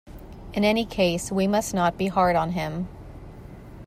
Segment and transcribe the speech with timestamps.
[0.53, 2.87] In any case we must not be hard on him.